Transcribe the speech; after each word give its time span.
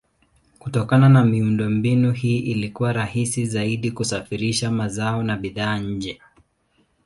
Kutokana 0.59 1.09
na 1.09 1.25
miundombinu 1.25 2.11
hii 2.11 2.39
ilikuwa 2.39 2.93
rahisi 2.93 3.45
zaidi 3.45 3.91
kusafirisha 3.91 4.71
mazao 4.71 5.23
na 5.23 5.37
bidhaa 5.37 5.77
nje. 5.79 6.21